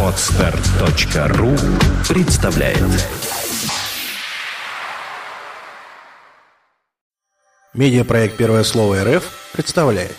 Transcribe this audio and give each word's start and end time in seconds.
Отстар.ру 0.00 1.50
представляет 2.08 2.78
Медиапроект 7.72 8.36
«Первое 8.36 8.62
слово 8.62 9.02
РФ» 9.02 9.50
представляет 9.52 10.14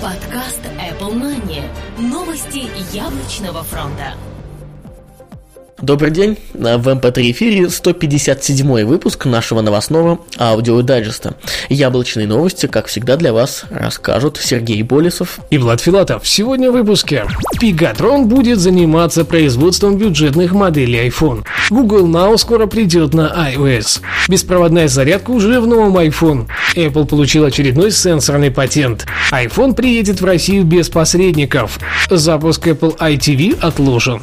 Подкаст 0.00 0.60
Apple 0.64 1.12
Money. 1.12 1.62
Новости 1.98 2.70
яблочного 2.96 3.62
фронта. 3.62 4.14
Добрый 5.82 6.12
день, 6.12 6.38
в 6.54 6.88
MP3 6.88 7.32
эфире 7.32 7.68
157 7.68 8.84
выпуск 8.84 9.24
нашего 9.24 9.62
новостного 9.62 10.20
аудиодайджеста. 10.38 11.34
Яблочные 11.70 12.28
новости, 12.28 12.66
как 12.66 12.86
всегда, 12.86 13.16
для 13.16 13.32
вас 13.32 13.64
расскажут 13.68 14.38
Сергей 14.40 14.80
Болесов 14.84 15.40
и 15.50 15.58
Влад 15.58 15.80
Филатов. 15.80 16.22
Сегодня 16.24 16.70
в 16.70 16.74
выпуске. 16.74 17.24
Пегатрон 17.58 18.28
будет 18.28 18.60
заниматься 18.60 19.24
производством 19.24 19.98
бюджетных 19.98 20.52
моделей 20.52 21.08
iPhone. 21.08 21.42
Google 21.68 22.06
Now 22.06 22.38
скоро 22.38 22.66
придет 22.68 23.12
на 23.12 23.50
iOS. 23.52 24.02
Беспроводная 24.28 24.86
зарядка 24.86 25.32
уже 25.32 25.60
в 25.60 25.66
новом 25.66 25.96
iPhone. 25.98 26.46
Apple 26.76 27.06
получил 27.06 27.44
очередной 27.44 27.90
сенсорный 27.90 28.52
патент. 28.52 29.04
iPhone 29.32 29.74
приедет 29.74 30.20
в 30.20 30.24
Россию 30.24 30.62
без 30.62 30.88
посредников. 30.88 31.80
Запуск 32.08 32.68
Apple 32.68 32.96
iTV 32.98 33.58
отложен. 33.60 34.22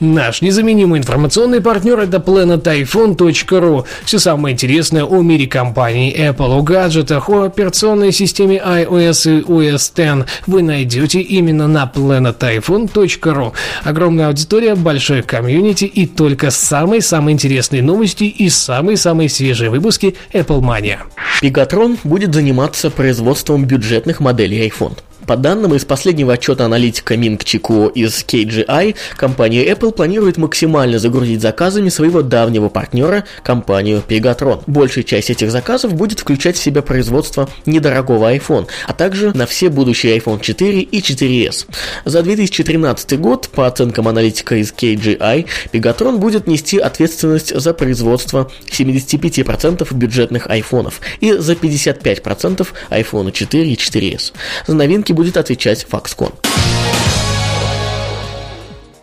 Наш 0.00 0.40
незаменимый 0.40 0.98
информационный 0.98 1.60
партнер 1.60 1.98
это 1.98 2.16
planetiphone.ru. 2.16 3.84
Все 4.06 4.18
самое 4.18 4.54
интересное 4.54 5.04
о 5.04 5.20
мире 5.20 5.46
компании 5.46 6.16
Apple, 6.18 6.58
о 6.58 6.62
гаджетах, 6.62 7.28
о 7.28 7.42
операционной 7.42 8.10
системе 8.10 8.62
iOS 8.64 9.40
и 9.40 9.42
OS 9.42 10.22
X 10.22 10.30
вы 10.46 10.62
найдете 10.62 11.20
именно 11.20 11.68
на 11.68 11.90
planetiphone.ru. 11.94 13.52
Огромная 13.84 14.28
аудитория, 14.28 14.74
большой 14.74 15.22
комьюнити 15.22 15.84
и 15.84 16.06
только 16.06 16.50
самые-самые 16.50 17.34
интересные 17.34 17.82
новости 17.82 18.24
и 18.24 18.48
самые-самые 18.48 19.28
свежие 19.28 19.68
выпуски 19.68 20.16
Apple 20.32 20.62
Mania. 20.62 21.00
Pegatron 21.42 21.98
будет 22.04 22.34
заниматься 22.34 22.90
производством 22.90 23.66
бюджетных 23.66 24.20
моделей 24.20 24.66
iPhone. 24.66 24.96
По 25.30 25.36
данным 25.36 25.76
из 25.76 25.84
последнего 25.84 26.32
отчета 26.32 26.64
аналитика 26.64 27.16
Минг 27.16 27.44
Чико 27.44 27.86
из 27.86 28.24
KGI, 28.24 28.96
компания 29.16 29.64
Apple 29.64 29.92
планирует 29.92 30.38
максимально 30.38 30.98
загрузить 30.98 31.40
заказами 31.40 31.88
своего 31.88 32.22
давнего 32.22 32.68
партнера, 32.68 33.22
компанию 33.44 34.02
Pegatron. 34.08 34.64
Большая 34.66 35.04
часть 35.04 35.30
этих 35.30 35.52
заказов 35.52 35.94
будет 35.94 36.18
включать 36.18 36.56
в 36.56 36.60
себя 36.60 36.82
производство 36.82 37.48
недорогого 37.64 38.34
iPhone, 38.34 38.66
а 38.88 38.92
также 38.92 39.32
на 39.32 39.46
все 39.46 39.68
будущие 39.68 40.18
iPhone 40.18 40.40
4 40.40 40.80
и 40.80 41.00
4s. 41.00 41.66
За 42.04 42.24
2013 42.24 43.20
год, 43.20 43.50
по 43.50 43.68
оценкам 43.68 44.08
аналитика 44.08 44.56
из 44.56 44.72
KGI, 44.72 45.46
Pegatron 45.72 46.16
будет 46.18 46.48
нести 46.48 46.76
ответственность 46.78 47.54
за 47.54 47.72
производство 47.72 48.50
75% 48.68 49.94
бюджетных 49.94 50.48
айфонов 50.48 51.00
и 51.20 51.34
за 51.34 51.52
55% 51.52 52.66
iPhone 52.90 53.30
4 53.30 53.70
и 53.70 53.76
4s. 53.76 54.32
За 54.66 54.74
новинки 54.74 55.19
будет 55.20 55.36
отвечать 55.36 55.86
Foxconn. 55.86 56.32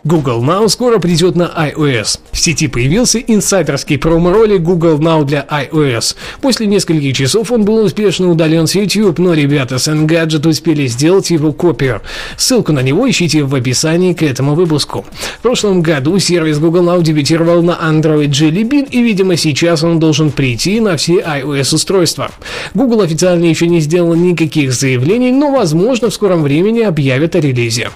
Google 0.04 0.42
Now 0.42 0.68
скоро 0.68 0.98
придет 0.98 1.34
на 1.34 1.44
iOS. 1.44 2.20
В 2.30 2.38
сети 2.38 2.68
появился 2.68 3.18
инсайдерский 3.18 3.98
промо-ролик 3.98 4.62
Google 4.62 4.98
Now 4.98 5.24
для 5.24 5.44
iOS. 5.50 6.14
После 6.40 6.66
нескольких 6.66 7.16
часов 7.16 7.50
он 7.50 7.64
был 7.64 7.78
успешно 7.84 8.30
удален 8.30 8.66
с 8.66 8.74
YouTube, 8.76 9.18
но 9.18 9.34
ребята 9.34 9.78
с 9.78 9.88
Engadget 9.88 10.48
успели 10.48 10.86
сделать 10.86 11.30
его 11.30 11.52
копию. 11.52 12.00
Ссылку 12.36 12.72
на 12.72 12.80
него 12.80 13.10
ищите 13.10 13.42
в 13.42 13.54
описании 13.54 14.12
к 14.12 14.22
этому 14.22 14.54
выпуску. 14.54 15.04
В 15.38 15.42
прошлом 15.42 15.82
году 15.82 16.18
сервис 16.20 16.58
Google 16.58 16.84
Now 16.84 17.02
дебютировал 17.02 17.62
на 17.62 17.72
Android 17.72 18.30
Jelly 18.30 18.62
Bean, 18.62 18.88
и, 18.88 19.02
видимо, 19.02 19.36
сейчас 19.36 19.82
он 19.82 19.98
должен 19.98 20.30
прийти 20.30 20.80
на 20.80 20.96
все 20.96 21.20
iOS-устройства. 21.20 22.30
Google 22.72 23.00
официально 23.00 23.44
еще 23.44 23.66
не 23.66 23.80
сделал 23.80 24.14
никаких 24.14 24.72
заявлений, 24.72 25.32
но, 25.32 25.50
возможно, 25.50 26.10
в 26.10 26.14
скором 26.14 26.42
времени 26.44 26.80
объявят 26.82 27.34
о 27.34 27.40
релизе. 27.40 27.90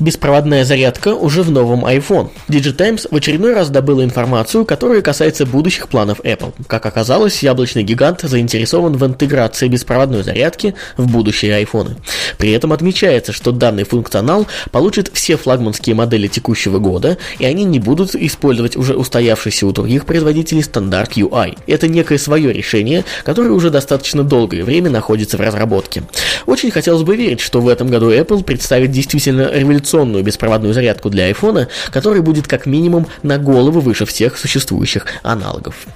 Беспроводная 0.00 0.64
зарядка 0.64 1.08
уже 1.08 1.42
в 1.42 1.50
новом 1.50 1.84
iPhone. 1.84 2.30
DigiTimes 2.48 3.08
в 3.10 3.16
очередной 3.16 3.52
раз 3.52 3.68
добыла 3.68 4.04
информацию, 4.04 4.64
которая 4.64 5.02
касается 5.02 5.44
будущих 5.44 5.88
планов 5.88 6.20
Apple. 6.20 6.54
Как 6.68 6.86
оказалось, 6.86 7.42
яблочный 7.42 7.82
гигант 7.82 8.20
заинтересован 8.20 8.96
в 8.96 9.04
интеграции 9.04 9.66
беспроводной 9.66 10.22
зарядки 10.22 10.76
в 10.96 11.10
будущие 11.10 11.60
iPhone. 11.64 11.96
При 12.38 12.52
этом 12.52 12.72
отмечается, 12.72 13.32
что 13.32 13.50
данный 13.50 13.82
функционал 13.82 14.46
получит 14.70 15.10
все 15.12 15.36
флагманские 15.36 15.96
модели 15.96 16.28
текущего 16.28 16.78
года, 16.78 17.18
и 17.40 17.44
они 17.44 17.64
не 17.64 17.80
будут 17.80 18.14
использовать 18.14 18.76
уже 18.76 18.94
устоявшийся 18.94 19.66
у 19.66 19.72
других 19.72 20.06
производителей 20.06 20.62
стандарт 20.62 21.16
UI. 21.16 21.58
Это 21.66 21.88
некое 21.88 22.18
свое 22.18 22.52
решение, 22.52 23.04
которое 23.24 23.50
уже 23.50 23.70
достаточно 23.70 24.22
долгое 24.22 24.62
время 24.62 24.90
находится 24.90 25.38
в 25.38 25.40
разработке. 25.40 26.04
Очень 26.46 26.70
хотелось 26.70 27.02
бы 27.02 27.16
верить, 27.16 27.40
что 27.40 27.60
в 27.60 27.66
этом 27.66 27.88
году 27.88 28.12
Apple 28.12 28.44
представит 28.44 28.92
действительно 28.92 29.50
революционную 29.52 29.87
революционную 29.88 30.24
беспроводную 30.24 30.74
зарядку 30.74 31.10
для 31.10 31.30
iPhone, 31.30 31.68
который 31.90 32.20
будет 32.20 32.46
как 32.46 32.66
минимум 32.66 33.06
на 33.22 33.38
голову 33.38 33.80
выше 33.80 34.04
всех 34.04 34.36
существующих 34.38 35.06
аналогов. 35.22 35.86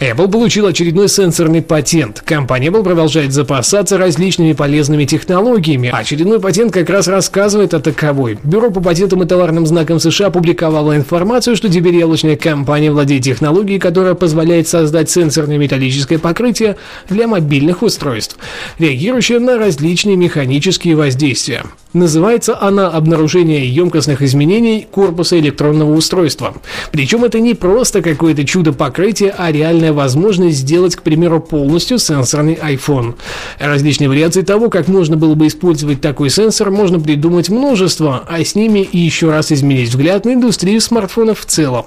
Apple 0.00 0.30
получил 0.30 0.64
очередной 0.64 1.10
сенсорный 1.10 1.60
патент. 1.60 2.22
Компания 2.24 2.68
Apple 2.68 2.82
продолжает 2.82 3.32
запасаться 3.34 3.98
различными 3.98 4.54
полезными 4.54 5.04
технологиями. 5.04 5.90
Очередной 5.92 6.40
патент 6.40 6.72
как 6.72 6.88
раз 6.88 7.06
рассказывает 7.06 7.74
о 7.74 7.80
таковой. 7.80 8.38
Бюро 8.42 8.70
по 8.70 8.80
патентам 8.80 9.22
и 9.22 9.26
товарным 9.26 9.66
знакам 9.66 10.00
США 10.00 10.28
опубликовало 10.28 10.96
информацию, 10.96 11.54
что 11.54 11.68
теперь 11.68 11.96
яблочная 11.96 12.36
компания 12.36 12.90
владеет 12.90 13.24
технологией, 13.24 13.78
которая 13.78 14.14
позволяет 14.14 14.66
создать 14.68 15.10
сенсорное 15.10 15.58
металлическое 15.58 16.18
покрытие 16.18 16.76
для 17.10 17.28
мобильных 17.28 17.82
устройств, 17.82 18.38
реагирующее 18.78 19.38
на 19.38 19.58
различные 19.58 20.16
механические 20.16 20.96
воздействия. 20.96 21.64
Называется 21.92 22.56
она 22.60 22.88
«Обнаружение 22.88 23.68
емкостных 23.68 24.22
изменений 24.22 24.86
корпуса 24.88 25.38
электронного 25.40 25.92
устройства». 25.92 26.54
Причем 26.92 27.24
это 27.24 27.40
не 27.40 27.54
просто 27.54 28.00
какое-то 28.00 28.44
чудо 28.44 28.72
покрытия, 28.72 29.34
а 29.36 29.50
реальная 29.50 29.92
возможность 29.92 30.58
сделать, 30.58 30.94
к 30.94 31.02
примеру, 31.02 31.40
полностью 31.40 31.98
сенсорный 31.98 32.54
iPhone. 32.54 33.16
Различные 33.58 34.08
вариации 34.08 34.42
того, 34.42 34.70
как 34.70 34.86
можно 34.86 35.16
было 35.16 35.34
бы 35.34 35.48
использовать 35.48 36.00
такой 36.00 36.30
сенсор, 36.30 36.70
можно 36.70 37.00
придумать 37.00 37.48
множество, 37.48 38.24
а 38.28 38.44
с 38.44 38.54
ними 38.54 38.80
и 38.80 38.98
еще 38.98 39.30
раз 39.30 39.50
изменить 39.50 39.88
взгляд 39.88 40.24
на 40.24 40.34
индустрию 40.34 40.80
смартфонов 40.80 41.40
в 41.40 41.46
целом 41.46 41.86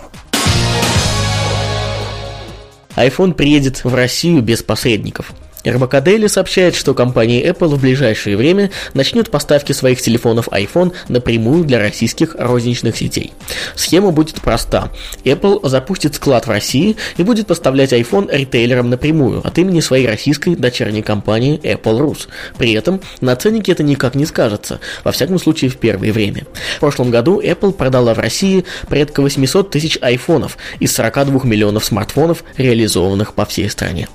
iPhone 2.96 3.34
приедет 3.34 3.84
в 3.84 3.96
Россию 3.96 4.42
без 4.42 4.62
посредников. 4.62 5.32
РБК 5.66 5.96
Daily 5.96 6.28
сообщает, 6.28 6.76
что 6.76 6.94
компания 6.94 7.46
Apple 7.46 7.76
в 7.76 7.82
ближайшее 7.82 8.38
время 8.38 8.72
начнет 8.94 9.32
поставки 9.32 9.72
своих 9.72 10.02
телефонов 10.02 10.48
iPhone 10.50 10.94
напрямую 11.08 11.64
для 11.64 11.80
российских 11.80 12.36
розничных 12.38 12.98
сетей. 12.98 13.34
Схема 13.76 14.12
будет 14.12 14.42
проста. 14.42 14.92
Apple 15.24 15.68
запустит 15.68 16.16
склад 16.16 16.48
в 16.48 16.50
России 16.50 16.98
и 17.18 17.24
будет 17.24 17.48
поставлять 17.48 17.94
iPhone 17.94 18.30
ритейлерам 18.32 18.90
напрямую 18.90 19.46
от 19.46 19.58
имени 19.58 19.80
своей 19.80 20.08
российской 20.08 20.56
дочерней 20.56 21.02
компании 21.02 21.60
Apple 21.64 22.00
Rus. 22.00 22.28
При 22.58 22.74
этом 22.74 23.02
на 23.22 23.36
ценнике 23.36 23.72
это 23.72 23.84
никак 23.84 24.16
не 24.16 24.26
скажется, 24.26 24.80
во 25.04 25.12
всяком 25.12 25.40
случае 25.40 25.70
в 25.70 25.78
первое 25.78 26.12
время. 26.12 26.46
В 26.78 26.80
прошлом 26.80 27.12
году 27.12 27.42
Apple 27.42 27.74
продала 27.74 28.14
в 28.14 28.20
России 28.20 28.66
порядка 28.90 29.22
800 29.22 29.70
тысяч 29.70 29.98
айфонов 30.02 30.58
из 30.80 30.94
42 30.94 31.42
миллионов 31.44 31.86
смартфонов, 31.86 32.44
реализованных 32.58 33.34
по 33.34 33.46
всей 33.46 33.70
стране. 33.70 34.08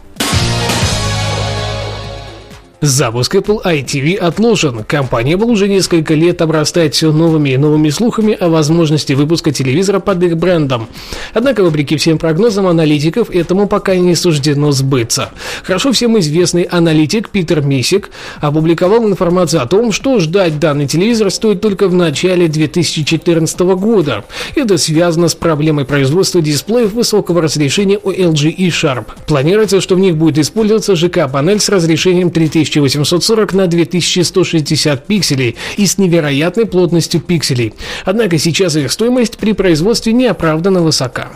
Запуск 2.81 3.35
Apple 3.35 3.61
iTV 3.65 4.15
отложен. 4.15 4.85
Компания 4.85 5.33
Apple 5.33 5.51
уже 5.51 5.67
несколько 5.67 6.15
лет 6.15 6.41
обрастает 6.41 6.95
все 6.95 7.11
новыми 7.11 7.51
и 7.51 7.57
новыми 7.57 7.91
слухами 7.91 8.35
о 8.35 8.49
возможности 8.49 9.15
выпуска 9.15 9.51
телевизора 9.51 9.99
под 9.99 10.23
их 10.23 10.37
брендом. 10.37 10.87
Однако, 11.35 11.65
вопреки 11.65 11.97
всем 11.97 12.19
прогнозам 12.19 12.69
аналитиков, 12.69 13.31
этому 13.31 13.67
пока 13.67 13.97
не 13.97 14.15
суждено 14.15 14.71
сбыться. 14.71 15.31
Хорошо 15.65 15.91
всем 15.91 16.21
известный 16.21 16.63
аналитик 16.63 17.31
Питер 17.31 17.63
Мисик 17.63 18.11
опубликовал 18.41 19.09
информацию 19.09 19.61
о 19.61 19.67
том, 19.67 19.91
что 19.91 20.21
ждать 20.21 20.61
данный 20.61 20.87
телевизор 20.87 21.33
стоит 21.33 21.61
только 21.61 21.89
в 21.89 21.95
начале 21.95 22.47
2014 22.47 23.59
года. 23.59 24.25
Это 24.55 24.79
связано 24.79 25.27
с 25.27 25.35
проблемой 25.35 25.85
производства 25.85 26.41
дисплеев 26.41 26.93
высокого 26.93 27.43
разрешения 27.43 27.99
у 28.01 28.13
LG 28.13 28.51
и 28.51 28.69
Sharp. 28.69 29.07
Планируется, 29.27 29.81
что 29.81 29.97
в 29.97 29.99
них 29.99 30.17
будет 30.17 30.39
использоваться 30.39 30.95
ЖК-панель 30.95 31.59
с 31.59 31.69
разрешением 31.69 32.31
3000 32.31 32.68
2840 32.70 33.53
на 33.55 33.67
2160 33.67 35.06
пикселей 35.06 35.56
и 35.76 35.87
с 35.87 35.99
невероятной 35.99 36.67
плотностью 36.67 37.20
пикселей. 37.20 37.75
Однако 38.05 38.38
сейчас 38.38 38.76
их 38.76 38.93
стоимость 38.93 39.38
при 39.38 39.53
производстве 39.53 40.12
неоправданно 40.12 40.82
высока. 40.82 41.29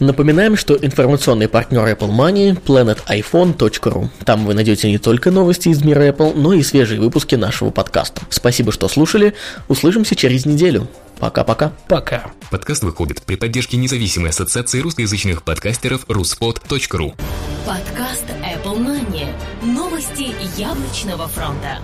Напоминаем, 0.00 0.56
что 0.56 0.78
информационный 0.80 1.46
партнер 1.46 1.82
Apple 1.82 2.10
Money– 2.10 2.58
planetiphone.ru. 2.64 4.08
Там 4.24 4.46
вы 4.46 4.54
найдете 4.54 4.90
не 4.90 4.96
только 4.96 5.30
новости 5.30 5.68
из 5.68 5.84
мира 5.84 6.08
Apple, 6.08 6.32
но 6.34 6.54
и 6.54 6.62
свежие 6.62 6.98
выпуски 6.98 7.34
нашего 7.34 7.70
подкаста. 7.70 8.22
Спасибо, 8.30 8.72
что 8.72 8.88
слушали. 8.88 9.34
Услышимся 9.68 10.16
через 10.16 10.46
неделю. 10.46 10.88
Пока-пока. 11.20 11.72
Пока. 11.86 12.32
Подкаст 12.50 12.82
выходит 12.82 13.22
при 13.22 13.36
поддержке 13.36 13.76
независимой 13.76 14.30
ассоциации 14.30 14.80
русскоязычных 14.80 15.42
подкастеров 15.42 16.06
ruspod.ru. 16.06 17.14
Подкаст 17.66 18.24
Apple 18.42 18.78
Money. 18.78 19.28
Новости 19.62 20.34
яблочного 20.58 21.28
фронта. 21.28 21.78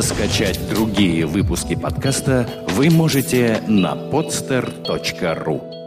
Скачать 0.00 0.58
другие 0.70 1.26
выпуски 1.26 1.74
подкаста 1.74 2.48
вы 2.70 2.88
можете 2.88 3.62
на 3.68 3.94
podster.ru 3.94 5.77